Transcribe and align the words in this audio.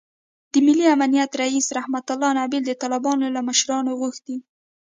د 0.51 0.53
ملي 0.65 0.85
امنیت 0.95 1.31
رییس 1.41 1.67
رحمتالله 1.77 2.29
نبیل 2.41 2.63
د 2.67 2.71
طالبانو 2.81 3.25
له 3.35 3.41
مشرانو 3.49 3.91
غوښتي 4.01 4.37